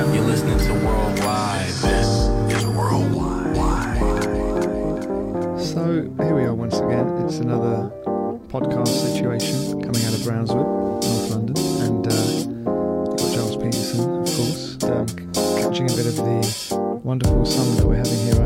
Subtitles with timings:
[0.00, 1.66] You're listening to Worldwide.
[1.66, 2.08] This
[2.56, 3.98] is Worldwide.
[5.60, 7.06] So here we are once again.
[7.26, 7.92] It's another
[8.48, 14.82] podcast situation coming out of Brownswood, North London, and uh, got Gilles Peterson, of course,
[14.84, 15.06] um,
[15.60, 18.39] catching a bit of the wonderful summer that we're having here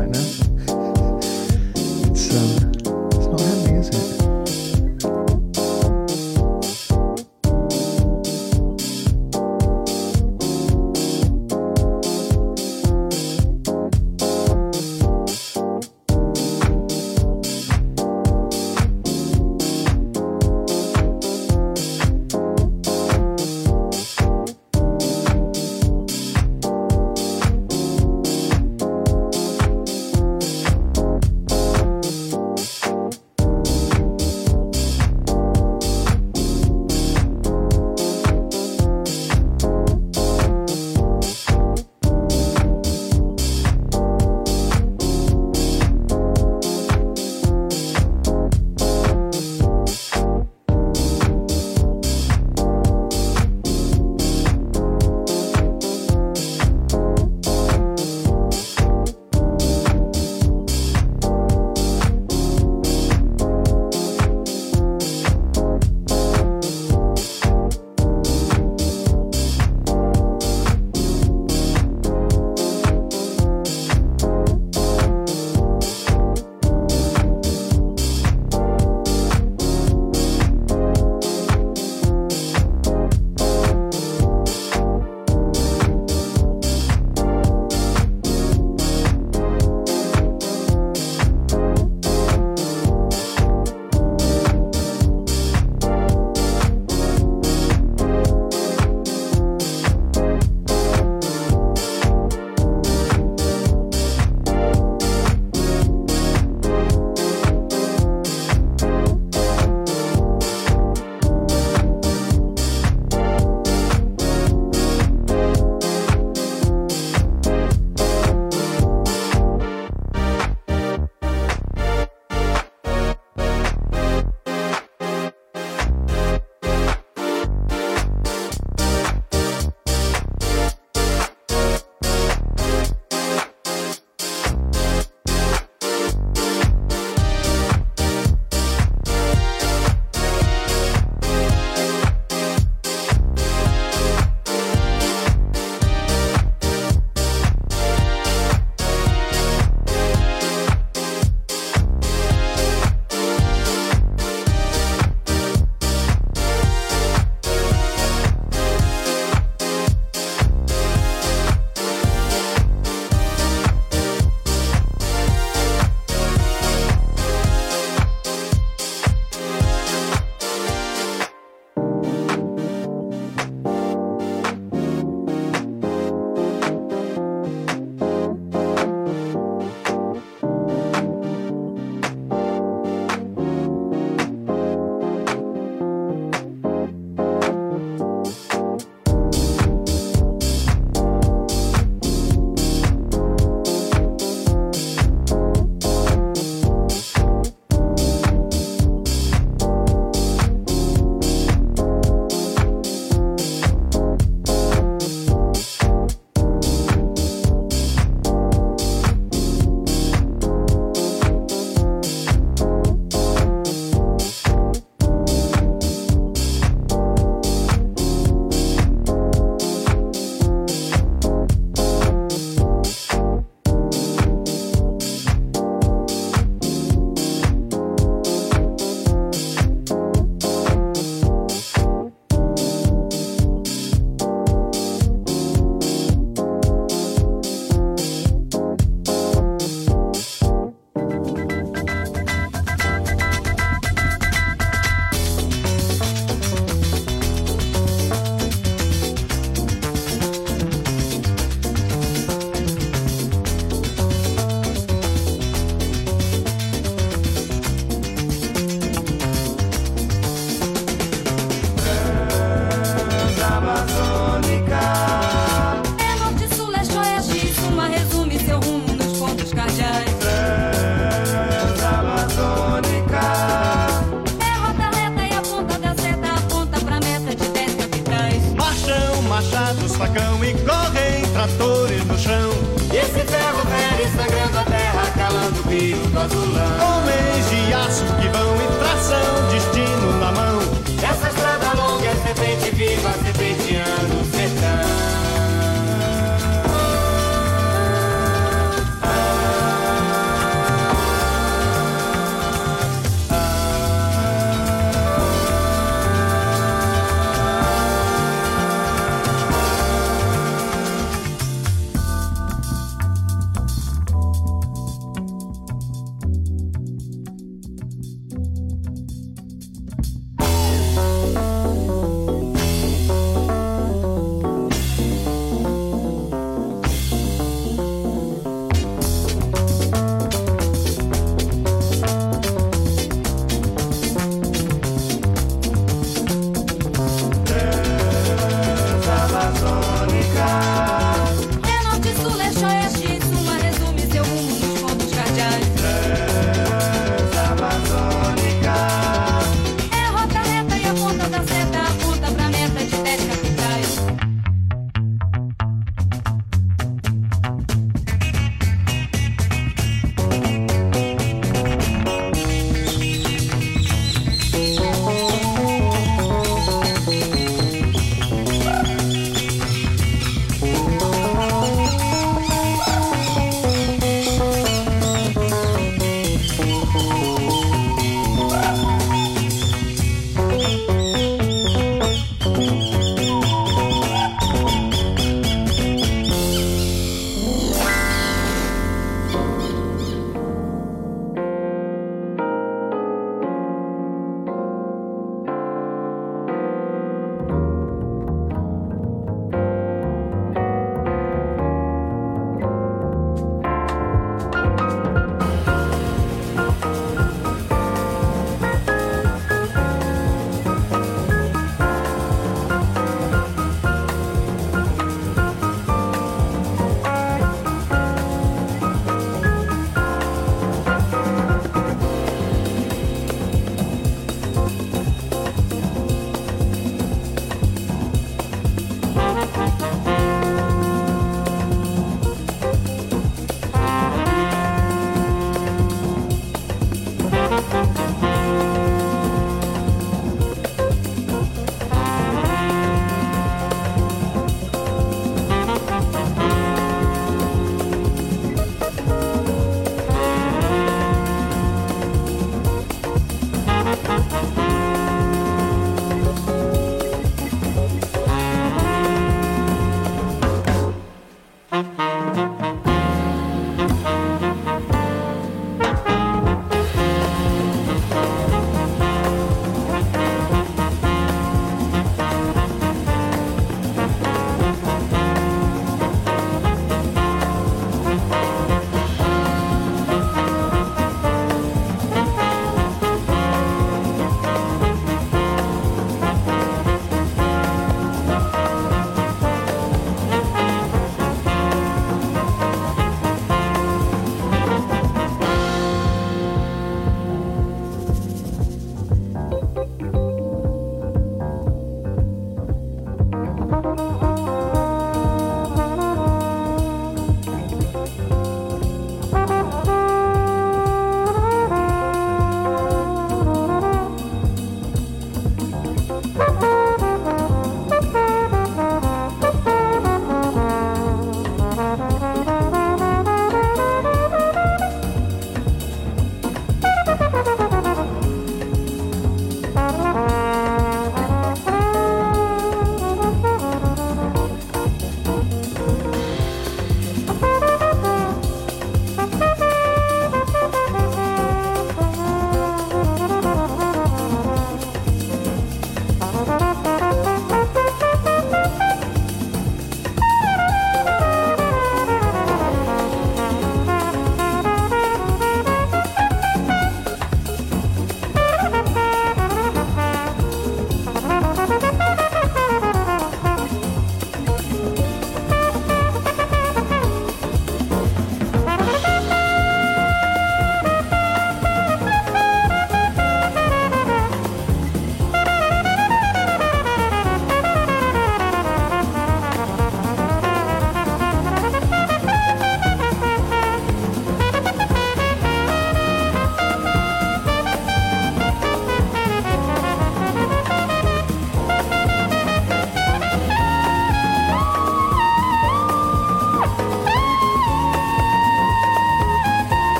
[269.85, 270.24] night.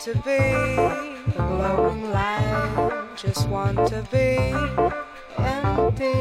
[0.00, 0.40] To be
[1.36, 4.36] glowing light, just want to be
[5.38, 6.12] empty.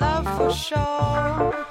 [0.00, 1.66] Love for sure,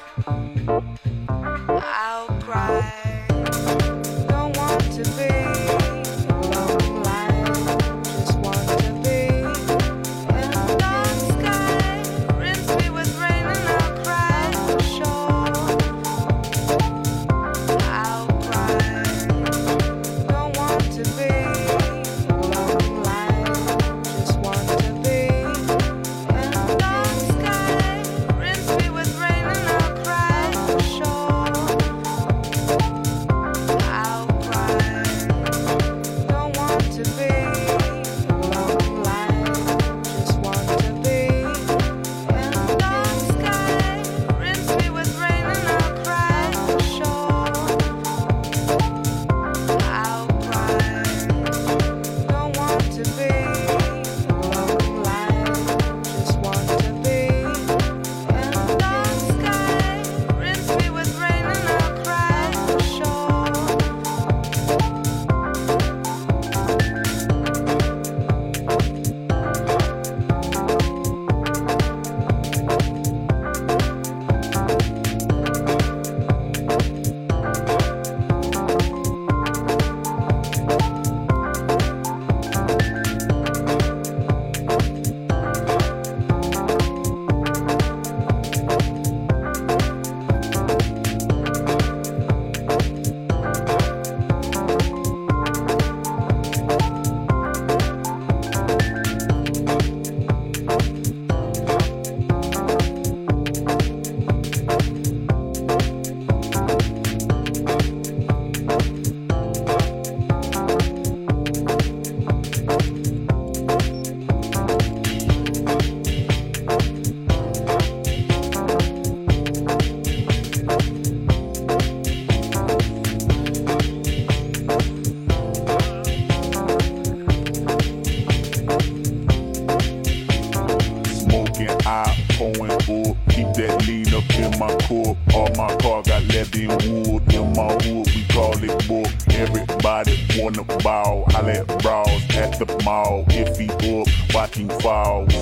[131.62, 133.16] I pouring wood.
[133.30, 135.16] Keep that lean up in my cup.
[135.34, 137.34] All my car got levy wood.
[137.34, 139.08] In my hood, we call it book.
[139.30, 141.26] Everybody wanna ball.
[141.30, 143.26] I let brawls at the mall.
[143.30, 145.34] If he up, watching falls.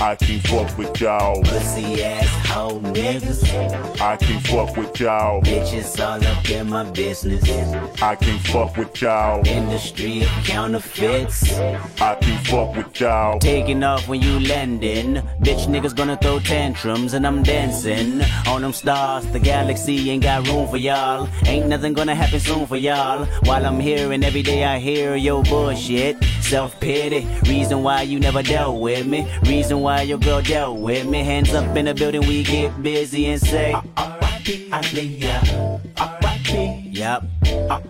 [0.00, 1.42] I can fuck with y'all.
[1.42, 3.40] Pussy ass hoe niggas.
[4.00, 5.40] I can fuck with y'all.
[5.42, 7.42] Bitches all up in my business.
[8.02, 9.46] I can fuck with y'all.
[9.46, 11.58] Industry of counterfeits.
[12.00, 13.38] I can fuck with y'all.
[13.38, 15.14] Taking off when you landing.
[15.40, 19.26] Bitch niggas gonna throw tantrums and I'm dancing on them stars.
[19.32, 21.28] The galaxy ain't got room for y'all.
[21.46, 23.24] Ain't nothing gonna happen soon for y'all.
[23.44, 26.22] While I'm here and every day I hear your bullshit.
[26.42, 26.89] Self pity.
[26.90, 29.24] Reason why you never dealt with me.
[29.44, 31.22] Reason why your girl dealt with me.
[31.22, 33.72] Hands up in the building, we get busy and say.
[33.96, 34.70] R.I.P.
[34.70, 35.80] Aaliyah.
[35.96, 36.88] R.I.P.
[36.90, 37.22] Yup.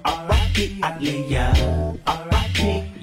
[0.04, 0.80] R.I.P.
[0.82, 1.89] Aaliyah.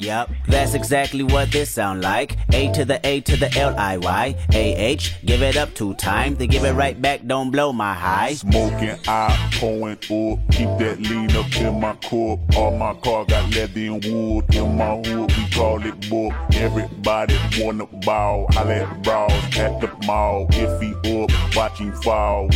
[0.08, 2.38] Yup, that's exactly what this sound like.
[2.54, 5.16] A to the A to the L I Y A H.
[5.26, 7.28] Give it up two times, then give it right back.
[7.28, 8.36] Don't blow my high.
[8.36, 10.40] Smoking, I pouring up.
[10.54, 12.40] Keep that lean up in my cup.
[12.56, 14.56] All my car got leather and wood.
[14.56, 16.32] In my hood, we call it book.
[16.54, 18.48] Everybody wanna ball.
[18.52, 20.48] I let brawls at the mall.
[20.52, 22.48] If he up, watching fall.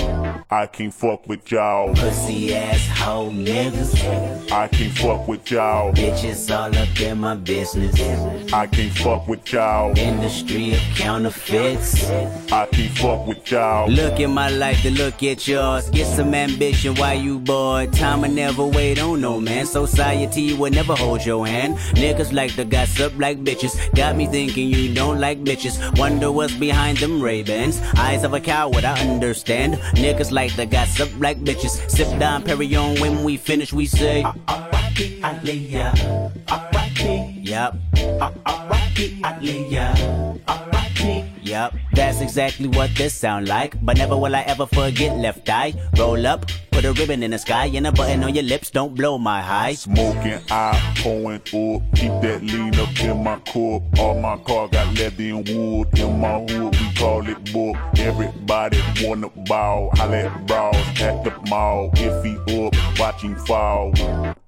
[0.49, 1.93] I can't fuck with y'all.
[1.95, 4.49] Pussy ass hoe niggas.
[4.53, 5.91] I can't fuck with y'all.
[5.91, 7.99] Bitches all up in my business.
[8.53, 9.97] I can't fuck with y'all.
[9.97, 12.09] Industry of counterfeits.
[12.51, 13.51] I can fuck with y'all.
[13.51, 13.51] Fuck with y'all.
[13.51, 13.57] I can fuck with y'all.
[13.57, 13.71] Industry of counterfeits.
[13.81, 13.89] I can fuck with y'all.
[13.89, 15.89] Look at my life to look at yours.
[15.89, 17.93] Get some ambition while you bored.
[17.93, 19.65] Time will never wait on no man.
[19.65, 21.77] Society will never hold your hand.
[21.95, 23.75] Niggas like to gossip like bitches.
[23.95, 25.79] Got me thinking you don't like bitches.
[25.97, 27.81] Wonder what's behind them Ray-Bans.
[27.97, 29.75] Eyes of a coward, I understand.
[29.95, 31.89] Niggas like to gossip like bitches.
[31.89, 34.23] Sip down Perignon when we finish, we say.
[37.51, 37.75] R.I.P.
[37.75, 37.75] Aaliyah.
[37.75, 37.75] R.I.P.
[37.91, 38.39] Yup.
[38.47, 39.19] R.I.P.
[39.27, 39.91] Aaliyah.
[40.47, 40.60] R.I.P.
[41.51, 41.73] Yup.
[41.91, 43.75] That's exactly what this sound like.
[43.83, 45.73] But never will I ever forget left eye.
[45.97, 48.69] Roll up, put a ribbon in the sky, and a button on your lips.
[48.71, 49.73] Don't blow my high.
[49.73, 51.81] Smoking, I pouring up.
[51.97, 53.99] Keep that lean up in my cup.
[53.99, 55.99] All my car got leather and wood.
[55.99, 57.75] In my hood, we call it book.
[57.97, 59.89] Everybody wanna ball.
[59.95, 61.91] I let brawls at the mall.
[61.95, 63.91] If he up, watching fall.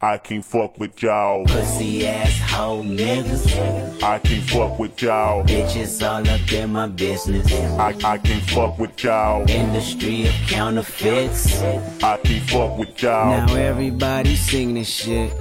[0.01, 1.45] I can't fuck with y'all.
[1.47, 4.01] Pussy ass hoe niggas.
[4.01, 5.43] I can't fuck with y'all.
[5.43, 7.51] Bitches all up in my business.
[7.79, 9.49] I, I can fuck with y'all.
[9.49, 11.61] Industry of counterfeits.
[12.03, 13.47] I can't fuck with y'all.
[13.47, 15.31] Now everybody sing this shit.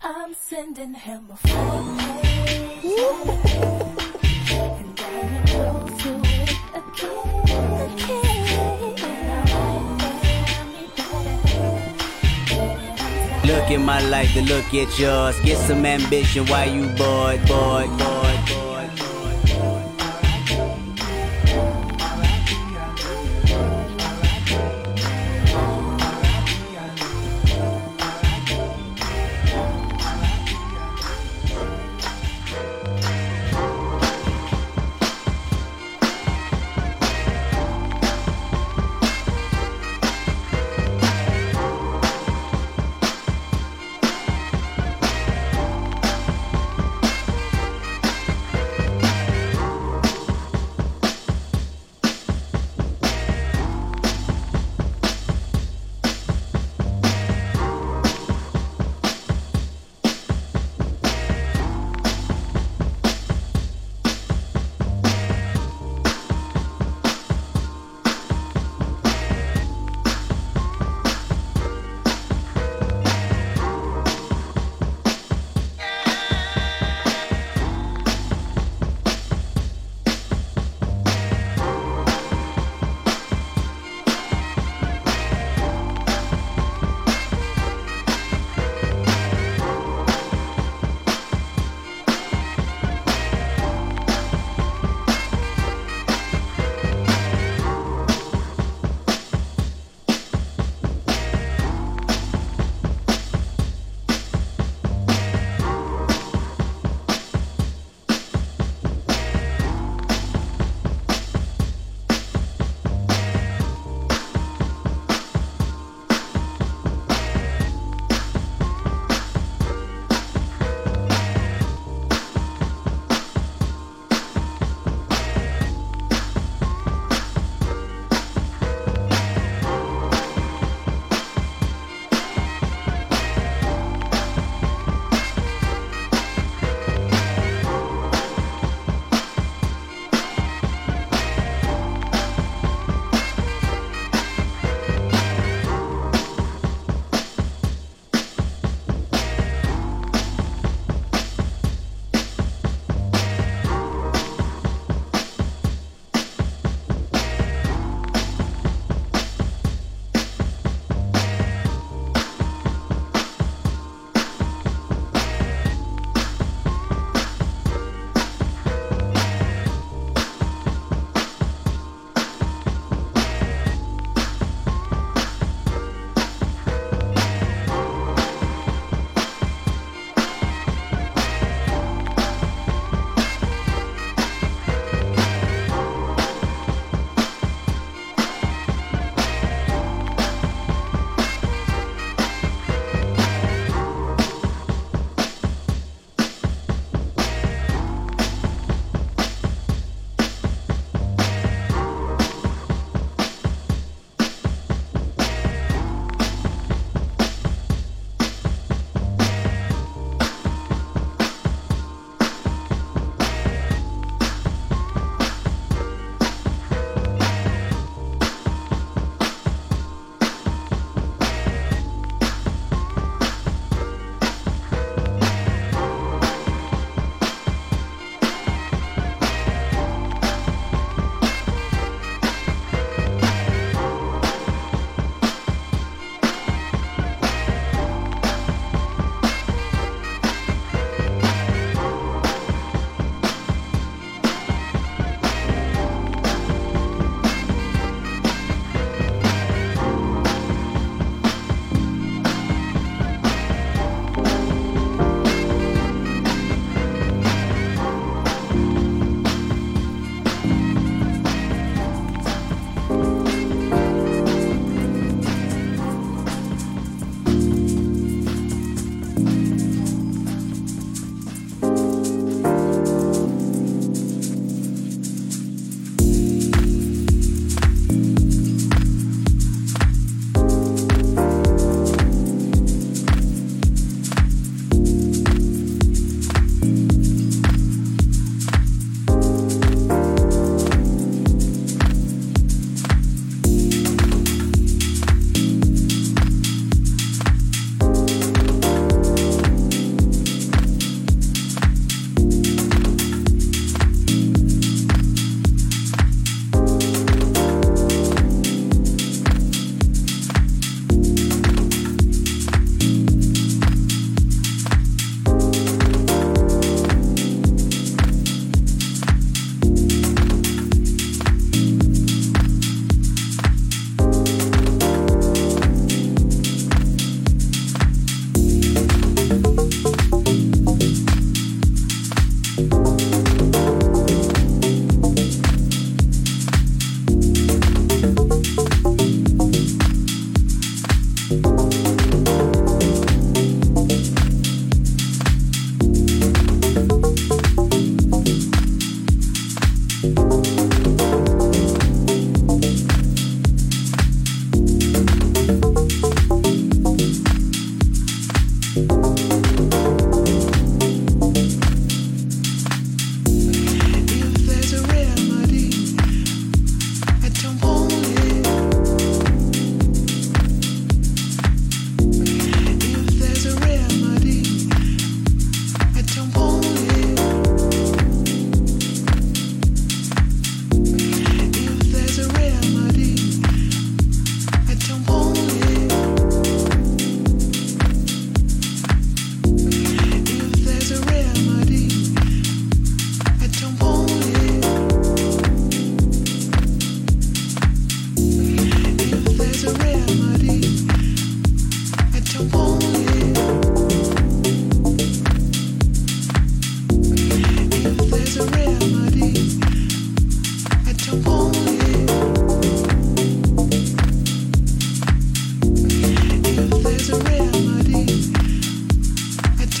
[0.00, 2.00] I'm sending him a friend.
[4.74, 7.42] And I go to it again.
[13.44, 15.38] Look at my life, to look at yours.
[15.40, 18.01] Get some ambition while you bored, bored, bored, bored.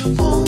[0.04, 0.41] Want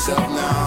[0.00, 0.59] yourself now,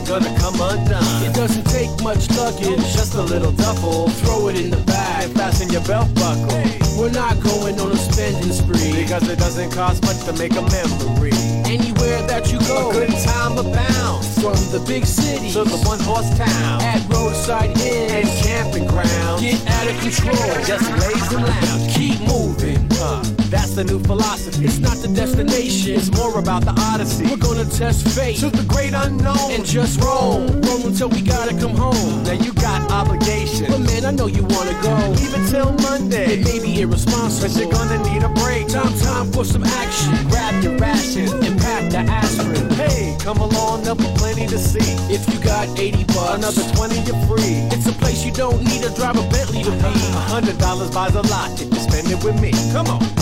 [0.00, 1.22] You're gonna come undone.
[1.22, 2.80] it doesn't take much luggage.
[2.92, 4.08] Just a little duffel.
[4.24, 5.30] Throw it in the bag.
[5.36, 6.62] Fasten your belt buckle.
[6.98, 8.92] We're not going on a spending spree.
[9.02, 11.32] Because it doesn't cost much to make a memory.
[11.68, 14.34] Anywhere that you go, A go, good time abounds.
[14.40, 16.80] from the big city To the one horse town.
[16.82, 19.42] at roadside inns And camping grounds.
[19.42, 20.64] get out of control.
[20.64, 21.94] Just laze and lounge.
[21.94, 22.80] keep moving.
[22.98, 24.64] Uh, that's the new philosophy.
[24.64, 25.94] It's not the destination.
[25.94, 27.26] It's more about the odyssey.
[27.26, 29.50] We're gonna test fate to the great unknown.
[29.50, 30.46] and just roll.
[30.46, 32.22] Roll until we gotta come home.
[32.24, 33.66] now you got obligation.
[33.68, 34.94] But man, I know you wanna go.
[35.20, 36.38] Even till Monday.
[36.38, 37.48] It may be irresponsible.
[37.48, 38.68] But you're gonna need a break.
[38.68, 40.14] Time, time for some action.
[40.30, 41.26] Grab your ration.
[41.44, 42.70] And pack the aspirin.
[42.70, 44.94] Hey, come along, there'll be plenty to see.
[45.12, 47.66] If you got 80 bucks, Another 20 you're free.
[47.74, 49.92] it's a place you don't need to drive a Bentley to be.
[50.14, 52.52] A hundred dollars buys a lot if you spend it with me.
[52.72, 53.19] Come on.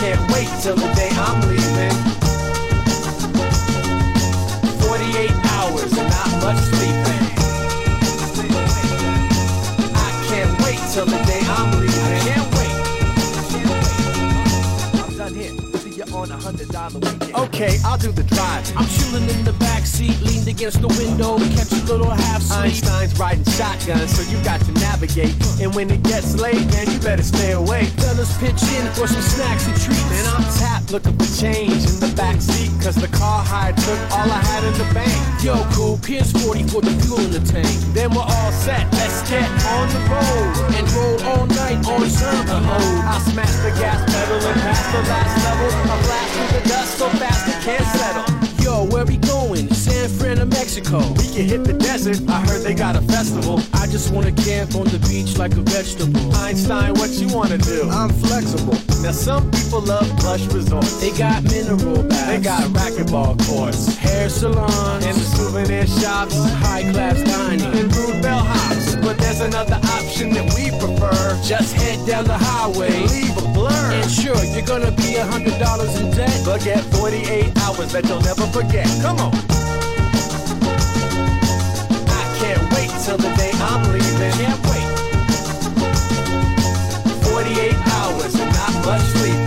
[0.00, 1.92] I can't wait till the day I'm leaving.
[4.80, 7.24] 48 hours and not much sleeping.
[9.94, 11.89] I can't wait till the day I'm leaving.
[16.20, 17.34] On a hundred dollar weekend.
[17.34, 18.76] Okay, I'll do the driving.
[18.76, 22.76] I'm chilling in the back seat, leaned against the window, catch a little half sleep.
[22.76, 25.32] Einstein's riding shotgun, so you got to navigate.
[25.60, 27.88] And when it gets late, man, you better stay awake.
[27.96, 30.10] Fellas pitch in for some snacks and treats.
[30.10, 34.00] Man, I'm tapped looking for change in the back seat, cause the car hire took
[34.12, 35.16] all I had in the bank.
[35.40, 37.72] Yo, cool, here's 40 for the fuel in the tank.
[37.96, 40.52] Then we're all set, let's get on the road.
[40.76, 43.04] And roll all night on server mode.
[43.08, 45.70] I smash the gas pedal and pass the last level.
[45.90, 48.26] I blast through the dust so fast it can't settle.
[48.64, 49.72] Yo, where we going?
[49.72, 50.98] San Fran, New Mexico.
[51.18, 53.60] We can hit the desert, I heard they got a festival.
[53.74, 56.34] I just wanna camp on the beach like a vegetable.
[56.34, 57.88] Einstein, what you wanna do?
[57.90, 58.74] I'm flexible.
[59.02, 61.00] Now some people love plush resorts.
[61.00, 62.26] They got mineral baths.
[62.26, 63.96] They got racquetball courts.
[63.96, 66.34] hair salons And the souvenir shops.
[66.64, 67.72] high class dining.
[67.80, 69.00] and rude bellhops.
[69.02, 71.40] But there's another option that we prefer.
[71.42, 73.19] Just head down the highway.
[74.60, 76.42] You're gonna be a hundred dollars in debt.
[76.44, 78.86] But get 48 hours that you'll never forget.
[79.00, 79.32] Come on.
[82.08, 84.32] I can't wait till the day I'm leaving.
[84.40, 84.88] Can't wait.
[87.24, 89.39] 48 hours and not much sleeping.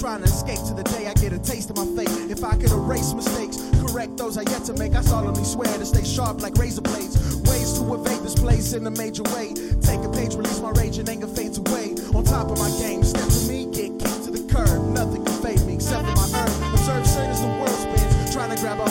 [0.00, 2.08] trying to escape to the day I get a taste of my fate.
[2.30, 5.84] If I could erase mistakes, correct those I yet to make, I solemnly swear to
[5.84, 7.36] stay sharp like razor blades.
[7.44, 9.52] Ways to evade this place in a major way.
[9.82, 11.92] Take a page, release my rage, and anger fades away.
[12.16, 14.80] On top of my game, step to me, get kicked to the curb.
[14.88, 16.72] Nothing can fade me except for my herb.
[16.72, 18.89] Observe certain as the world spins, trying to grab a